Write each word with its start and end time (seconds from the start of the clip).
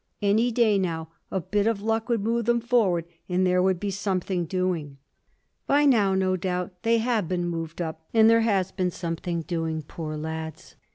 Any 0.23 0.51
day 0.51 0.79
now 0.79 1.09
a 1.29 1.39
bit 1.39 1.67
of 1.67 1.79
luck 1.83 2.09
would 2.09 2.23
move 2.23 2.45
them 2.45 2.59
forward, 2.59 3.05
and 3.29 3.45
there 3.45 3.61
would 3.61 3.79
be 3.79 3.91
something 3.91 4.45
doing. 4.45 4.97
By 5.67 5.85
now, 5.85 6.15
no 6.15 6.35
doubt, 6.35 6.81
they 6.81 6.97
have 6.97 7.27
been 7.27 7.45
moved 7.47 7.83
up 7.83 8.01
and 8.11 8.27
there 8.27 8.41
has 8.41 8.71
been 8.71 8.89
something 8.89 9.43
doing. 9.43 9.83
Poor 9.83 10.17
lads! 10.17 10.75